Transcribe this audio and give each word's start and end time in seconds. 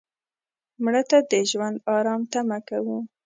مړه 0.83 1.01
ته 1.09 1.17
د 1.31 1.33
ژوند 1.51 1.77
آرام 1.95 2.21
تمه 2.31 2.57
کوو 2.67 2.97